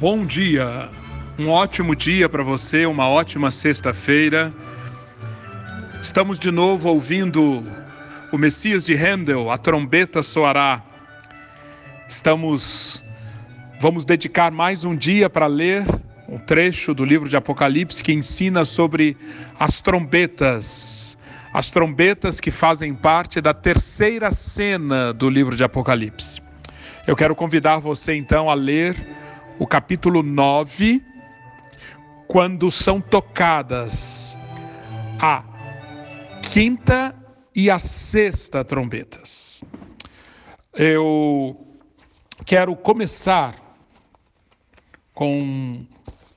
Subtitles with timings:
[0.00, 0.88] Bom dia,
[1.38, 4.52] um ótimo dia para você, uma ótima sexta-feira.
[6.02, 7.62] Estamos de novo ouvindo
[8.32, 10.82] o Messias de Handel, a trombeta soará.
[12.08, 13.04] Estamos,
[13.80, 15.84] vamos dedicar mais um dia para ler
[16.26, 19.16] um trecho do livro de Apocalipse que ensina sobre
[19.60, 21.18] as trombetas,
[21.52, 26.40] as trombetas que fazem parte da terceira cena do livro de Apocalipse.
[27.06, 29.21] Eu quero convidar você então a ler
[29.58, 31.02] o capítulo 9,
[32.26, 34.36] quando são tocadas
[35.20, 35.44] a
[36.50, 37.14] quinta
[37.54, 39.62] e a sexta trombetas.
[40.74, 41.66] Eu
[42.44, 43.54] quero começar
[45.14, 45.84] com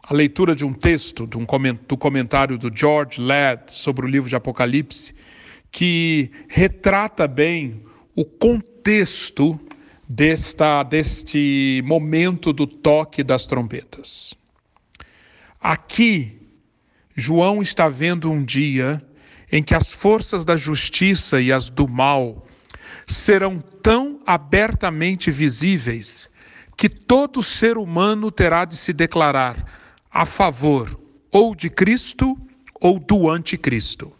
[0.03, 5.15] a leitura de um texto do comentário do George Ladd sobre o livro de Apocalipse,
[5.71, 7.83] que retrata bem
[8.15, 9.59] o contexto
[10.07, 14.35] desta, deste momento do toque das trombetas.
[15.59, 16.39] Aqui,
[17.15, 19.01] João está vendo um dia
[19.51, 22.45] em que as forças da justiça e as do mal
[23.07, 26.29] serão tão abertamente visíveis
[26.77, 29.65] que todo ser humano terá de se declarar
[30.11, 30.99] a favor
[31.31, 32.37] ou de Cristo
[32.81, 34.11] ou do anticristo.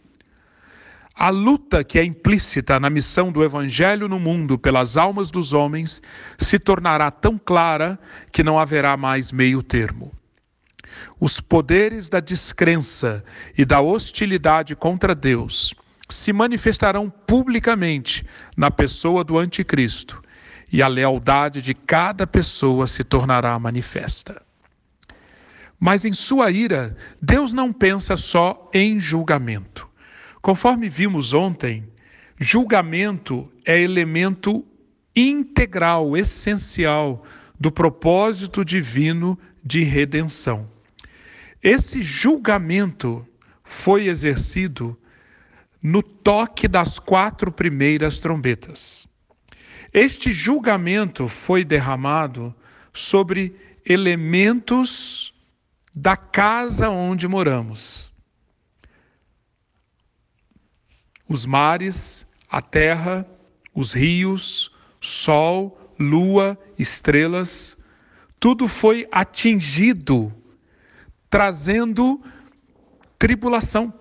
[1.18, 6.02] A luta que é implícita na missão do Evangelho no mundo pelas almas dos homens
[6.38, 7.98] se tornará tão clara
[8.30, 10.12] que não haverá mais meio termo.
[11.18, 13.24] Os poderes da descrença
[13.56, 15.74] e da hostilidade contra Deus
[16.06, 18.22] se manifestarão publicamente
[18.54, 20.22] na pessoa do Anticristo,
[20.70, 24.42] e a lealdade de cada pessoa se tornará manifesta.
[25.80, 29.85] Mas em sua ira, Deus não pensa só em julgamento.
[30.46, 31.82] Conforme vimos ontem,
[32.38, 34.64] julgamento é elemento
[35.16, 37.24] integral, essencial
[37.58, 40.70] do propósito divino de redenção.
[41.60, 43.26] Esse julgamento
[43.64, 44.96] foi exercido
[45.82, 49.08] no toque das quatro primeiras trombetas.
[49.92, 52.54] Este julgamento foi derramado
[52.92, 53.52] sobre
[53.84, 55.34] elementos
[55.92, 58.14] da casa onde moramos.
[61.28, 63.26] Os mares, a terra,
[63.74, 64.70] os rios,
[65.00, 67.76] sol, lua, estrelas,
[68.38, 70.32] tudo foi atingido,
[71.28, 72.22] trazendo
[73.18, 73.92] tribulação,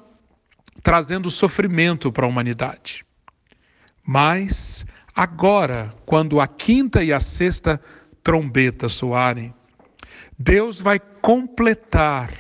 [0.84, 3.06] trazendo sofrimento para a humanidade.
[4.04, 7.82] Mas agora, quando a quinta e a sexta
[8.22, 9.54] trombeta soarem,
[10.38, 12.32] Deus vai completar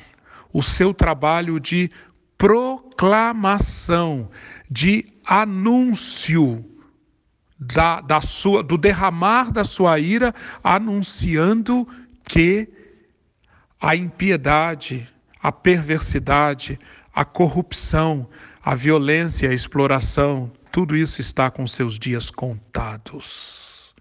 [0.53, 1.89] o seu trabalho de
[2.37, 2.84] proclamação,
[4.69, 6.63] de anúncio
[7.59, 10.33] da, da sua, do derramar da sua ira,
[10.63, 11.87] anunciando
[12.23, 12.69] que
[13.79, 15.07] a impiedade,
[15.41, 16.79] a perversidade,
[17.13, 18.27] a corrupção,
[18.63, 23.93] a violência, a exploração, tudo isso está com seus dias contados.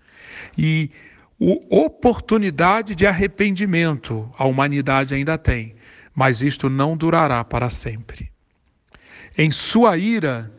[0.57, 0.91] E
[1.39, 5.75] oportunidade de arrependimento a humanidade ainda tem,
[6.15, 8.34] mas isto não durará para sempre.
[9.37, 10.53] Em sua ira,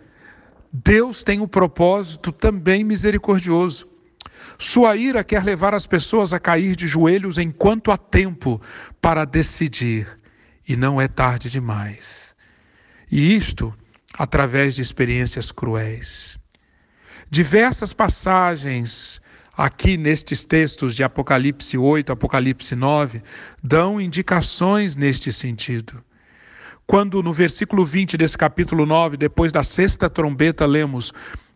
[0.72, 3.88] Deus tem um propósito também misericordioso.
[4.58, 8.62] Sua ira quer levar as pessoas a cair de joelhos enquanto há tempo
[9.02, 10.08] para decidir,
[10.68, 12.36] e não é tarde demais.
[13.10, 13.74] E isto
[14.14, 16.40] através de experiências cruéis.
[17.30, 19.22] Diversas passagens
[19.58, 23.22] aqui nestes textos de Apocalipse 8, Apocalipse 9,
[23.64, 26.04] dão indicações neste sentido.
[26.88, 31.12] Quando no versículo 20 desse capítulo 9, depois da sexta trombeta, lemos: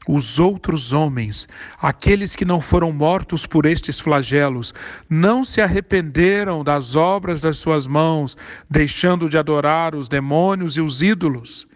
[0.07, 1.47] Os outros homens,
[1.79, 4.73] aqueles que não foram mortos por estes flagelos,
[5.07, 8.35] não se arrependeram das obras das suas mãos,
[8.67, 11.67] deixando de adorar os demônios e os ídolos.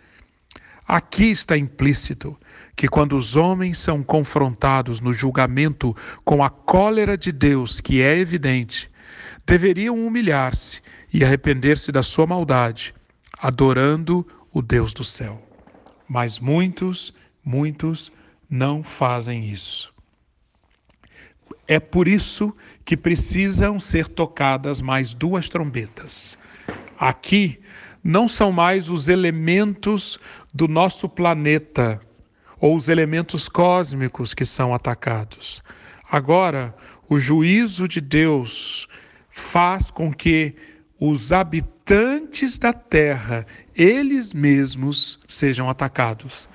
[0.87, 2.35] Aqui está implícito
[2.75, 8.17] que quando os homens são confrontados no julgamento com a cólera de Deus, que é
[8.17, 8.89] evidente,
[9.45, 10.81] deveriam humilhar-se
[11.13, 12.95] e arrepender-se da sua maldade
[13.37, 15.41] adorando o Deus do céu.
[16.07, 17.13] Mas muitos,
[17.43, 18.11] muitos
[18.49, 19.93] não fazem isso.
[21.67, 26.37] É por isso que precisam ser tocadas mais duas trombetas.
[26.99, 27.59] Aqui
[28.03, 30.19] não são mais os elementos
[30.53, 31.99] do nosso planeta
[32.59, 35.63] ou os elementos cósmicos que são atacados.
[36.11, 36.75] Agora,
[37.09, 38.87] o juízo de Deus
[39.29, 40.55] faz com que
[41.05, 43.45] os habitantes da terra,
[43.75, 46.47] eles mesmos, sejam atacados.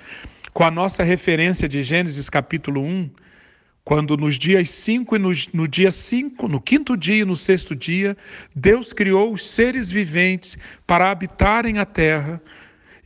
[0.51, 3.11] Com a nossa referência de Gênesis capítulo 1,
[3.85, 7.75] quando nos dias 5 e no, no dia 5, no quinto dia e no sexto
[7.75, 8.17] dia,
[8.55, 10.57] Deus criou os seres viventes
[10.87, 12.41] para habitarem a terra,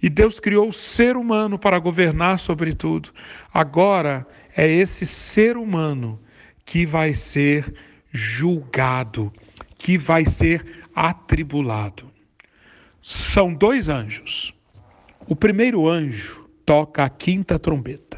[0.02, 3.10] e Deus criou o ser humano para governar sobre tudo.
[3.54, 4.26] Agora
[4.56, 6.18] é esse ser humano
[6.64, 7.74] que vai ser
[8.14, 9.30] julgado,
[9.84, 10.66] que vai ser
[10.96, 12.10] atribulado.
[13.02, 14.54] São dois anjos.
[15.28, 18.18] O primeiro anjo toca a quinta trombeta.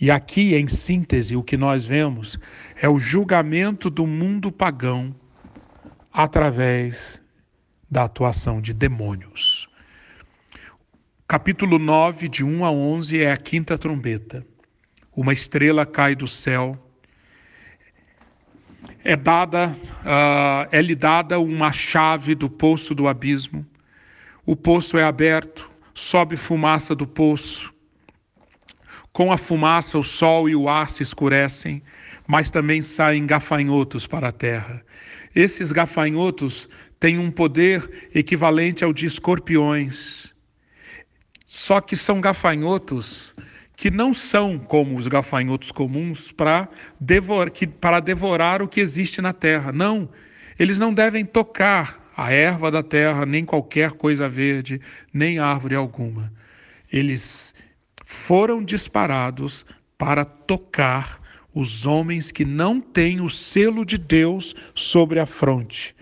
[0.00, 2.36] E aqui, em síntese, o que nós vemos
[2.82, 5.14] é o julgamento do mundo pagão
[6.12, 7.22] através
[7.88, 9.68] da atuação de demônios.
[11.28, 14.44] Capítulo 9, de 1 a 11, é a quinta trombeta.
[15.14, 16.76] Uma estrela cai do céu.
[19.04, 23.64] É dada, uh, é lhe dada uma chave do poço do abismo.
[24.44, 27.74] O poço é aberto, sobe fumaça do poço
[29.16, 31.82] com a fumaça, o sol e o ar se escurecem,
[32.26, 34.84] mas também saem gafanhotos para a terra.
[35.34, 36.68] Esses gafanhotos
[37.00, 40.34] têm um poder equivalente ao de escorpiões.
[41.46, 43.34] Só que são gafanhotos
[43.76, 46.66] que não são como os gafanhotos comuns para
[46.98, 49.70] devorar, para devorar o que existe na terra.
[49.70, 50.08] Não,
[50.58, 54.80] eles não devem tocar a erva da terra, nem qualquer coisa verde,
[55.12, 56.32] nem árvore alguma.
[56.90, 57.54] Eles
[58.06, 59.66] foram disparados
[59.98, 61.20] para tocar
[61.54, 65.94] os homens que não têm o selo de Deus sobre a fronte.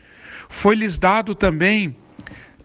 [0.48, 1.96] Foi-lhes dado também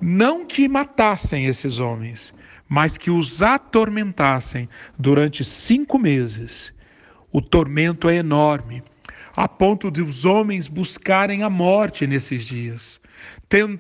[0.02, 2.34] não que matassem esses homens,
[2.68, 6.74] mas que os atormentassem durante cinco meses.
[7.32, 8.84] O tormento é enorme,
[9.36, 13.00] a ponto de os homens buscarem a morte nesses dias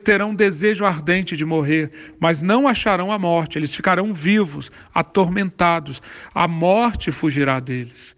[0.03, 6.01] terão desejo ardente de morrer, mas não acharão a morte, eles ficarão vivos, atormentados.
[6.33, 8.15] A morte fugirá deles.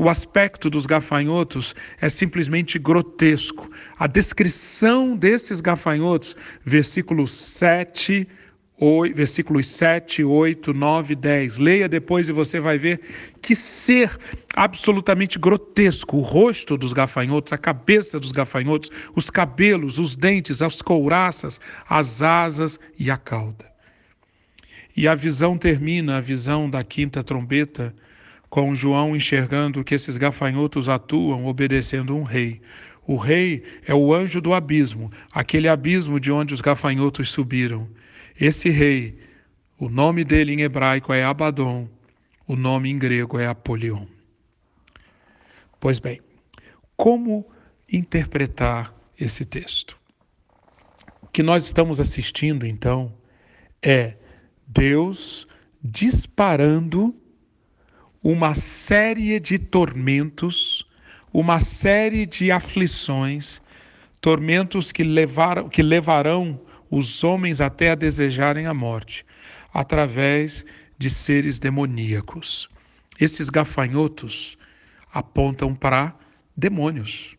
[0.00, 3.70] O aspecto dos gafanhotos é simplesmente grotesco.
[3.98, 8.26] A descrição desses gafanhotos, versículo 7
[9.14, 11.58] versículos 7, 8, 9, 10.
[11.58, 12.98] Leia depois e você vai ver
[13.42, 14.18] que ser
[14.56, 20.80] absolutamente grotesco o rosto dos gafanhotos, a cabeça dos gafanhotos, os cabelos, os dentes, as
[20.80, 23.70] couraças, as asas e a cauda.
[24.96, 27.94] E a visão termina, a visão da quinta trombeta,
[28.50, 32.60] com João enxergando que esses gafanhotos atuam obedecendo um rei.
[33.06, 37.88] O rei é o anjo do abismo, aquele abismo de onde os gafanhotos subiram.
[38.38, 39.16] Esse rei,
[39.78, 41.88] o nome dele em hebraico é Abaddon,
[42.46, 44.04] o nome em grego é Apolion.
[45.78, 46.20] Pois bem,
[46.96, 47.48] como
[47.90, 49.96] interpretar esse texto?
[51.22, 53.14] O que nós estamos assistindo, então,
[53.80, 54.16] é
[54.66, 55.46] Deus
[55.82, 57.14] disparando
[58.22, 60.86] uma série de tormentos,
[61.32, 63.60] uma série de aflições,
[64.20, 69.24] tormentos que, levaram, que levarão os homens até a desejarem a morte,
[69.72, 70.66] através
[70.98, 72.68] de seres demoníacos.
[73.18, 74.58] Esses gafanhotos
[75.12, 76.14] apontam para
[76.54, 77.36] demônios.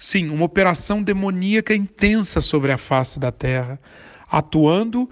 [0.00, 3.80] Sim, uma operação demoníaca intensa sobre a face da terra,
[4.28, 5.08] atuando,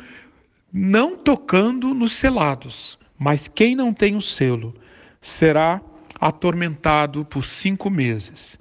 [0.72, 4.74] não tocando nos selados, mas quem não tem o selo
[5.22, 5.80] será
[6.20, 8.58] atormentado por cinco meses.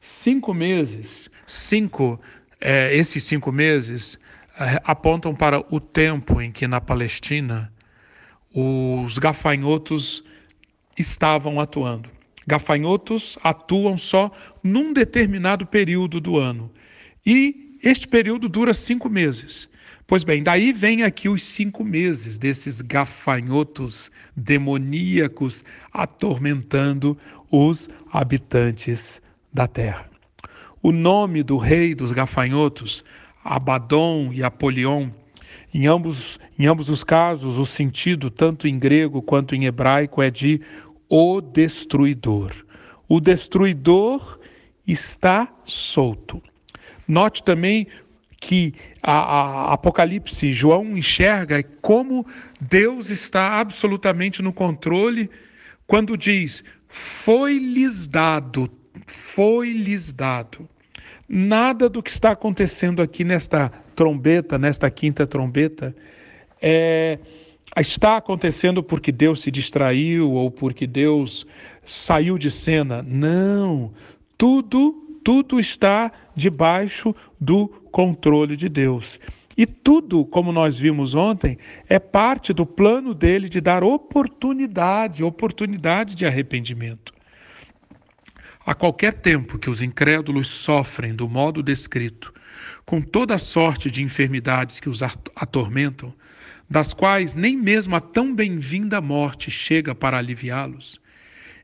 [0.00, 2.18] Cinco meses, cinco,
[2.60, 4.18] é, esses cinco meses
[4.58, 7.72] eh, apontam para o tempo em que na Palestina
[8.54, 10.24] os gafanhotos
[10.96, 12.08] estavam atuando.
[12.46, 14.30] Gafanhotos atuam só
[14.62, 16.72] num determinado período do ano.
[17.26, 19.68] E este período dura cinco meses.
[20.08, 27.18] Pois bem, daí vem aqui os cinco meses desses gafanhotos demoníacos atormentando
[27.50, 29.20] os habitantes
[29.52, 30.08] da terra.
[30.80, 33.02] O nome do rei dos gafanhotos
[33.42, 35.08] Abaddon e Apolion.
[35.74, 40.30] Em ambos, em ambos os casos, o sentido, tanto em grego quanto em hebraico, é
[40.30, 40.60] de
[41.08, 42.52] o destruidor.
[43.08, 44.38] O destruidor
[44.86, 46.40] está solto.
[47.08, 47.88] Note também
[48.40, 52.26] que a, a, Apocalipse, João enxerga como
[52.60, 55.30] Deus está absolutamente no controle
[55.86, 58.70] quando diz: foi-lhes dado,
[59.06, 60.68] foi-lhes dado.
[61.28, 65.94] Nada do que está acontecendo aqui nesta trombeta, nesta quinta trombeta,
[66.62, 67.18] é,
[67.76, 71.46] está acontecendo porque Deus se distraiu ou porque Deus
[71.84, 73.02] saiu de cena.
[73.02, 73.92] Não,
[74.38, 79.18] tudo, tudo está debaixo do controle de Deus.
[79.56, 81.56] E tudo, como nós vimos ontem,
[81.88, 87.14] é parte do plano dele de dar oportunidade, oportunidade de arrependimento.
[88.66, 92.34] A qualquer tempo que os incrédulos sofrem do modo descrito,
[92.84, 96.12] com toda a sorte de enfermidades que os atormentam,
[96.68, 101.00] das quais nem mesmo a tão bem-vinda morte chega para aliviá-los,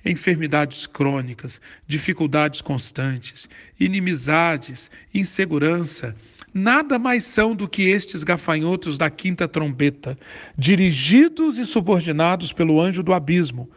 [0.05, 6.15] enfermidades crônicas, dificuldades constantes, inimizades, insegurança,
[6.53, 10.19] nada mais são do que estes gafanhotos da quinta trombeta,
[10.57, 13.71] dirigidos e subordinados pelo anjo do abismo,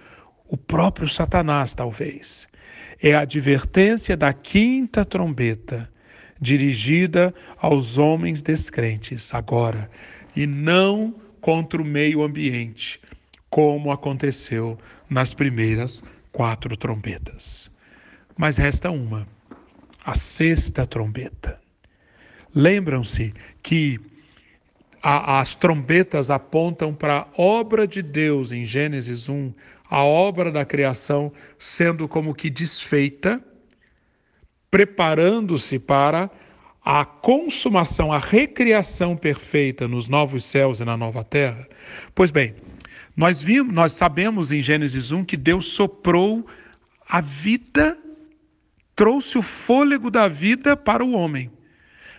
[0.48, 2.48] o próprio Satanás, talvez.
[3.01, 5.89] É a advertência da quinta trombeta,
[6.39, 9.89] dirigida aos homens descrentes agora,
[10.36, 13.00] e não contra o meio ambiente,
[13.50, 14.77] como aconteceu
[15.10, 16.03] nas primeiras
[16.36, 17.72] quatro trombetas.
[18.38, 19.25] Mas resta uma,
[20.04, 21.62] a sexta trombeta.
[22.54, 23.98] Lembram-se que
[25.01, 29.54] a, as trombetas apontam para a obra de Deus em Gênesis 1,
[29.89, 33.42] a obra da criação sendo como que desfeita,
[34.70, 36.30] preparando-se para
[36.84, 41.65] a consumação, a recriação perfeita nos novos céus e na nova terra.
[42.13, 42.56] Pois bem,
[43.15, 46.45] nós vimos, nós sabemos em Gênesis 1 que Deus soprou
[47.07, 47.98] a vida,
[48.95, 51.50] trouxe o fôlego da vida para o homem.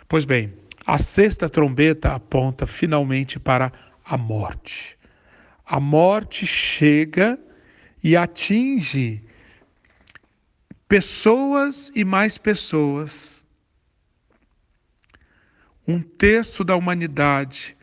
[0.08, 0.54] Pois bem,
[0.86, 3.72] a sexta trombeta aponta finalmente para
[4.04, 4.96] a morte.
[5.64, 7.38] A morte chega
[8.02, 9.22] e atinge
[10.88, 13.44] pessoas e mais pessoas.
[15.86, 17.76] Um terço da humanidade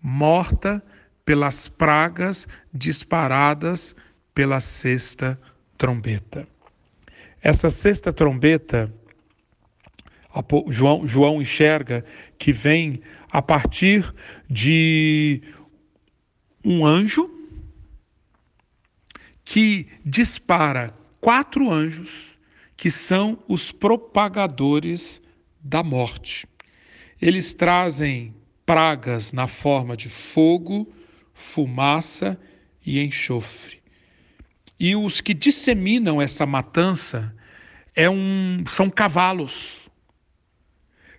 [0.00, 0.84] morta
[1.32, 3.96] pelas pragas disparadas
[4.34, 5.40] pela sexta
[5.78, 6.46] trombeta.
[7.40, 8.92] Essa sexta trombeta,
[10.68, 12.04] João, João enxerga
[12.36, 14.14] que vem a partir
[14.50, 15.40] de
[16.62, 17.30] um anjo
[19.42, 22.38] que dispara quatro anjos
[22.76, 25.22] que são os propagadores
[25.64, 26.46] da morte.
[27.22, 28.34] Eles trazem
[28.66, 30.86] pragas na forma de fogo,
[31.32, 32.38] fumaça
[32.84, 33.80] e enxofre.
[34.78, 37.34] E os que disseminam essa matança
[37.94, 39.88] é um, são cavalos.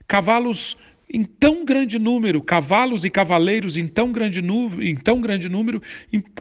[0.08, 0.77] Cavalos
[1.13, 4.39] em tão grande número, cavalos e cavaleiros em tão grande,
[4.82, 5.82] em tão grande número,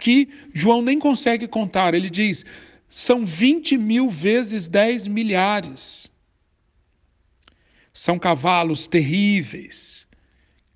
[0.00, 1.94] que João nem consegue contar.
[1.94, 2.44] Ele diz:
[2.88, 6.10] são 20 mil vezes 10 milhares.
[7.92, 10.06] São cavalos terríveis,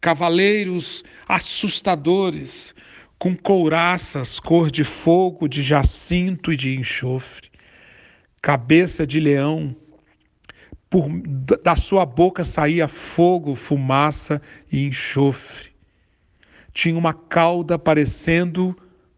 [0.07, 2.73] cavaleiros assustadores,
[3.19, 7.51] com couraças cor de fogo, de jacinto e de enxofre,
[8.41, 9.75] cabeça de leão,
[10.89, 11.09] por,
[11.61, 15.73] da sua boca saía fogo, fumaça e enxofre.
[16.73, 18.77] Tinha uma cauda parecendo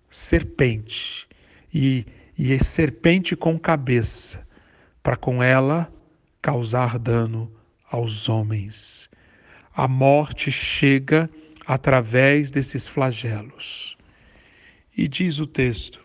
[0.09, 1.28] serpente,
[1.75, 2.07] e,
[2.38, 4.42] e serpente com cabeça,
[5.02, 5.92] para com ela
[6.40, 7.52] causar dano
[7.90, 9.11] aos homens.
[9.78, 11.30] A morte chega
[11.64, 13.97] através desses flagelos.
[14.97, 16.00] E diz o texto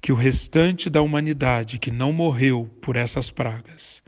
[0.00, 4.02] que o restante da humanidade que não morreu por essas pragas,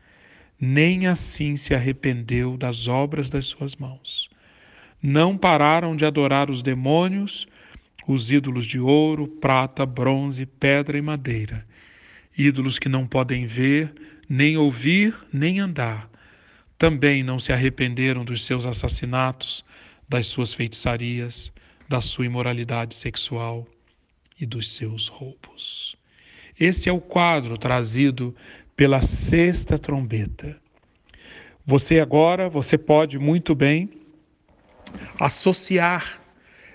[0.59, 4.31] nem assim se arrependeu das obras das suas mãos.
[5.03, 7.47] Não pararam de adorar os demônios,
[8.09, 11.67] os ídolos de ouro, prata, bronze, pedra e madeira,
[12.35, 13.93] ídolos que não podem ver,
[14.27, 16.11] nem ouvir, nem andar.
[16.83, 19.65] Também não se arrependeram dos seus assassinatos,
[20.09, 21.53] das suas feitiçarias,
[21.89, 23.69] da sua imoralidade sexual
[24.37, 25.95] e dos seus roubos.
[26.59, 28.35] Esse é o quadro trazido
[28.75, 30.61] pela sexta trombeta.
[31.65, 33.89] Você agora, você pode muito bem
[35.21, 36.21] associar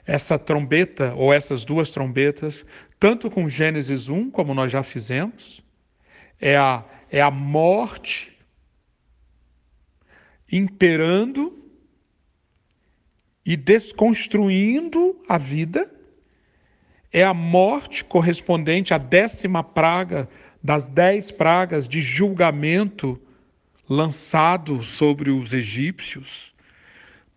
[0.06, 2.66] essa trombeta ou essas duas trombetas,
[2.98, 5.62] tanto com Gênesis 1, como nós já fizemos,
[6.40, 8.37] é a, é a morte
[10.51, 11.58] imperando
[13.46, 15.89] e desconstruindo a vida,
[17.12, 20.27] é a morte correspondente à décima praga
[20.62, 23.20] das dez pragas de julgamento
[23.89, 26.54] lançado sobre os egípcios.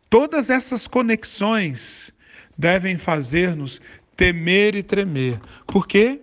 [0.09, 2.13] Todas essas conexões
[2.59, 3.81] devem fazer-nos
[4.17, 5.41] temer e tremer.
[5.67, 6.21] Por quê?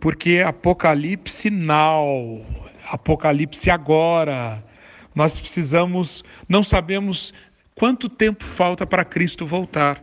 [0.00, 2.44] Porque é Apocalipse now,
[2.90, 4.63] Apocalipse agora.
[5.14, 7.32] Nós precisamos, não sabemos
[7.74, 10.02] quanto tempo falta para Cristo voltar.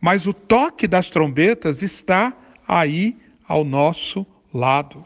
[0.00, 2.36] Mas o toque das trombetas está
[2.66, 5.04] aí ao nosso lado.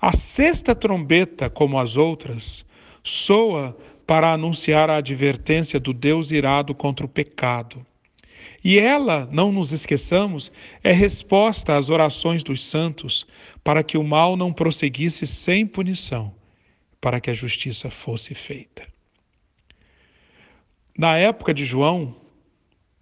[0.00, 2.64] A sexta trombeta, como as outras,
[3.04, 3.76] soa
[4.06, 7.84] para anunciar a advertência do Deus irado contra o pecado.
[8.64, 10.50] E ela, não nos esqueçamos,
[10.82, 13.26] é resposta às orações dos santos
[13.62, 16.34] para que o mal não prosseguisse sem punição,
[17.00, 18.86] para que a justiça fosse feita.
[20.96, 22.14] Na época de João,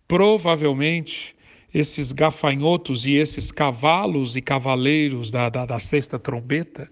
[0.06, 1.34] provavelmente
[1.72, 6.90] esses gafanhotos e esses cavalos e cavaleiros da, da, da sexta trombeta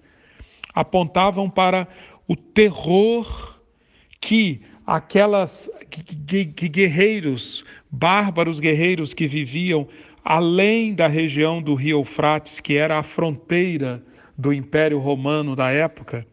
[0.75, 1.89] apontavam para
[2.29, 3.59] o terror
[4.21, 9.89] que aquelas que, que guerreiros, bárbaros guerreiros que viviam
[10.25, 14.03] além da região do rio Eufrates, que era a fronteira
[14.37, 16.27] do Império Romano da época,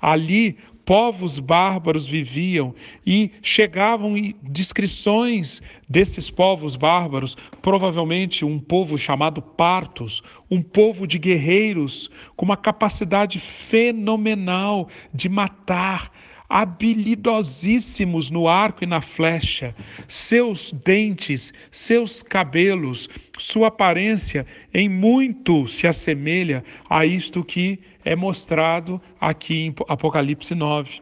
[0.00, 0.56] ali
[0.90, 2.74] povos bárbaros viviam
[3.06, 12.10] e chegavam descrições desses povos bárbaros, provavelmente um povo chamado Partos, um povo de guerreiros
[12.34, 16.10] com uma capacidade fenomenal de matar,
[16.50, 19.72] habilidosíssimos no arco e na flecha,
[20.08, 29.00] seus dentes, seus cabelos, sua aparência em muito se assemelha a isto que é mostrado
[29.20, 31.00] aqui em Apocalipse 9.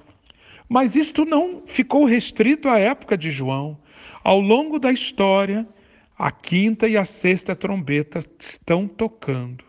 [0.69, 3.79] Mas isto não ficou restrito à época de João.
[4.23, 5.67] Ao longo da história,
[6.19, 9.65] a quinta e a sexta trombeta estão tocando,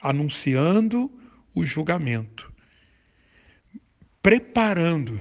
[0.00, 1.10] anunciando
[1.52, 2.47] o julgamento
[4.22, 5.20] preparando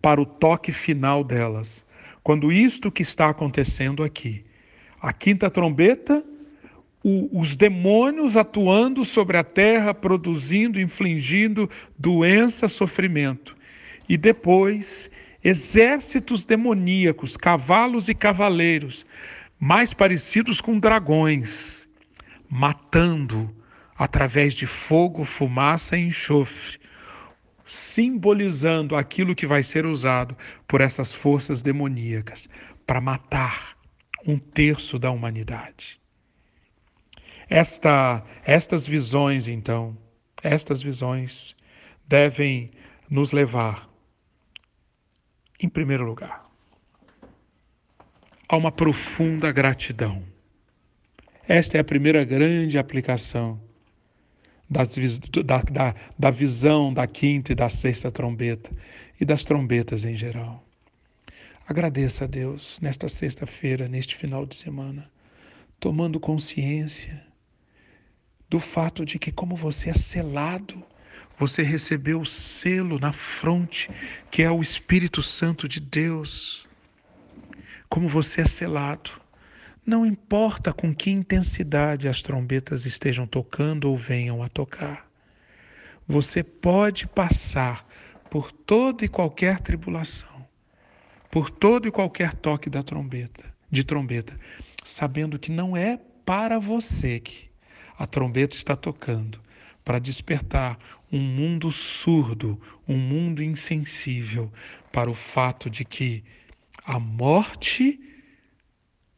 [0.00, 1.86] para o toque final delas.
[2.22, 4.44] Quando isto que está acontecendo aqui,
[5.00, 6.24] a quinta trombeta,
[7.02, 13.56] o, os demônios atuando sobre a terra, produzindo, infligindo doença, sofrimento.
[14.08, 15.10] E depois,
[15.42, 19.04] exércitos demoníacos, cavalos e cavaleiros,
[19.58, 21.88] mais parecidos com dragões,
[22.48, 23.54] matando
[23.96, 26.78] através de fogo, fumaça e enxofre,
[27.64, 32.48] simbolizando aquilo que vai ser usado por essas forças demoníacas
[32.86, 33.76] para matar
[34.26, 36.00] um terço da humanidade.
[37.48, 39.96] Esta, estas visões, então,
[40.42, 41.54] estas visões
[42.06, 42.70] devem
[43.08, 43.88] nos levar,
[45.60, 46.48] em primeiro lugar,
[48.48, 50.22] a uma profunda gratidão.
[51.46, 53.60] Esta é a primeira grande aplicação
[54.68, 54.96] das,
[55.44, 58.70] da, da, da visão da quinta e da sexta trombeta
[59.20, 60.64] e das trombetas em geral.
[61.66, 65.10] Agradeça a Deus nesta sexta-feira, neste final de semana,
[65.78, 67.24] tomando consciência
[68.50, 70.84] do fato de que, como você é selado,
[71.38, 73.88] você recebeu o selo na fronte,
[74.30, 76.66] que é o Espírito Santo de Deus.
[77.88, 79.21] Como você é selado.
[79.84, 85.10] Não importa com que intensidade as trombetas estejam tocando ou venham a tocar.
[86.06, 87.84] Você pode passar
[88.30, 90.46] por toda e qualquer tribulação,
[91.28, 94.38] por todo e qualquer toque da trombeta, de trombeta,
[94.84, 97.50] sabendo que não é para você que
[97.98, 99.40] a trombeta está tocando,
[99.84, 100.78] para despertar
[101.10, 104.52] um mundo surdo, um mundo insensível
[104.92, 106.22] para o fato de que
[106.84, 108.00] a morte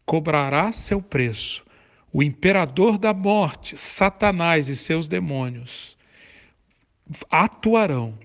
[0.04, 1.64] cobrará seu preço.
[2.12, 5.96] O imperador da morte, Satanás e seus demônios
[7.30, 8.18] atuarão,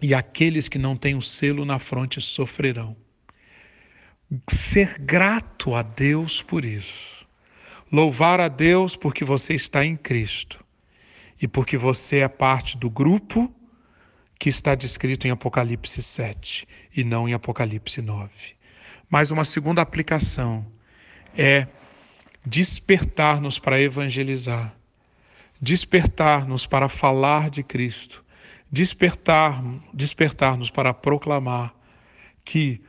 [0.00, 2.96] e aqueles que não têm o selo na fronte sofrerão.
[4.48, 7.26] Ser grato a Deus por isso.
[7.92, 10.64] Louvar a Deus porque você está em Cristo
[11.40, 13.54] e porque você é parte do grupo
[14.38, 18.30] que está descrito em Apocalipse 7 e não em Apocalipse 9.
[19.08, 20.66] Mais uma segunda aplicação
[21.36, 21.66] é
[22.44, 24.74] despertar-nos para evangelizar,
[25.60, 28.24] despertar-nos para falar de Cristo,
[28.70, 31.74] despertar, despertar-nos para proclamar
[32.44, 32.80] que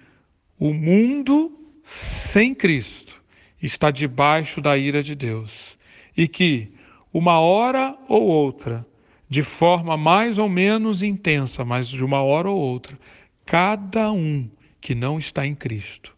[0.59, 1.51] o mundo
[1.83, 3.21] sem Cristo
[3.61, 5.77] está debaixo da ira de Deus
[6.15, 6.73] e que
[7.13, 8.85] uma hora ou outra,
[9.29, 12.97] de forma mais ou menos intensa, mas de uma hora ou outra,
[13.45, 14.49] cada um
[14.81, 16.15] que não está em Cristo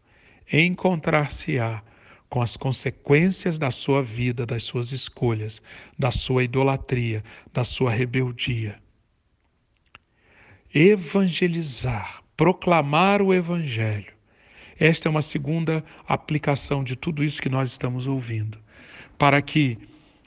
[0.52, 1.82] encontrar-se-á
[2.36, 5.62] com as consequências da sua vida, das suas escolhas,
[5.98, 8.78] da sua idolatria, da sua rebeldia.
[10.74, 14.12] Evangelizar, proclamar o Evangelho.
[14.78, 18.58] Esta é uma segunda aplicação de tudo isso que nós estamos ouvindo,
[19.18, 19.78] para que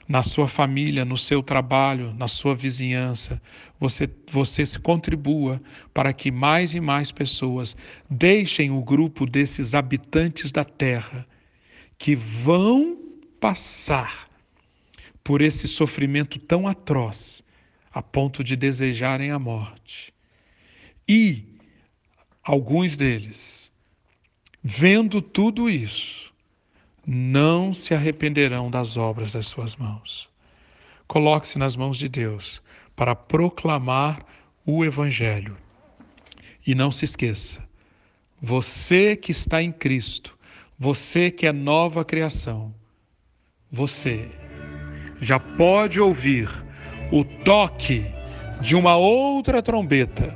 [0.07, 3.39] na sua família, no seu trabalho, na sua vizinhança,
[3.79, 5.61] você, você se contribua
[5.93, 7.77] para que mais e mais pessoas
[8.09, 11.27] deixem o grupo desses habitantes da terra
[11.99, 12.97] que vão
[13.39, 14.27] passar
[15.23, 17.43] por esse sofrimento tão atroz
[17.91, 20.13] a ponto de desejarem a morte.
[21.07, 21.43] E
[22.41, 23.71] alguns deles,
[24.63, 26.33] vendo tudo isso,
[27.05, 30.29] não se arrependerão das obras das suas mãos.
[31.05, 32.61] Coloque-se nas mãos de Deus
[32.95, 34.25] para proclamar
[34.65, 35.57] o Evangelho.
[36.65, 37.67] E não se esqueça,
[38.41, 40.38] você que está em Cristo,
[40.79, 42.73] você que é nova criação,
[43.69, 44.29] você
[45.19, 46.47] já pode ouvir
[47.11, 48.05] o toque
[48.61, 50.33] de uma outra trombeta.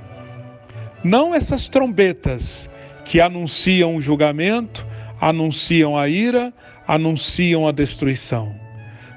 [1.02, 2.70] Não essas trombetas
[3.06, 4.86] que anunciam o julgamento,
[5.22, 6.54] anunciam a ira,
[6.86, 8.54] anunciam a destruição.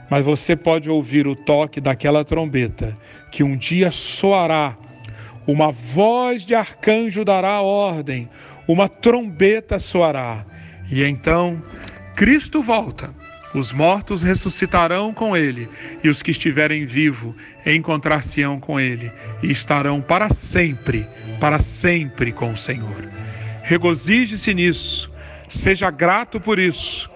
[0.08, 2.96] Mas você pode ouvir o toque daquela trombeta
[3.32, 4.78] que um dia soará,
[5.44, 8.28] uma voz de arcanjo dará ordem,
[8.68, 10.46] uma trombeta soará,
[10.90, 11.62] e então
[12.14, 13.14] Cristo volta.
[13.54, 15.68] Os mortos ressuscitarão com ele,
[16.04, 19.10] e os que estiverem vivos encontrar-se-ão com ele,
[19.42, 21.08] e estarão para sempre,
[21.40, 23.08] para sempre com o Senhor.
[23.62, 25.10] Regozije-se nisso,
[25.48, 27.08] seja grato por isso,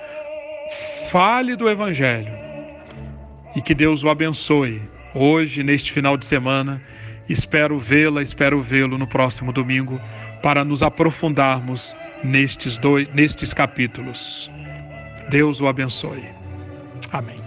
[1.11, 2.33] fale do Evangelho,
[3.55, 4.81] e que Deus o abençoe
[5.15, 6.81] hoje, neste final de semana.
[7.29, 10.01] Espero vê-la, espero vê-lo no próximo domingo
[10.43, 14.51] para nos aprofundarmos nestes dois nestes capítulos.
[15.29, 16.25] Deus o abençoe.
[17.13, 17.40] Amém.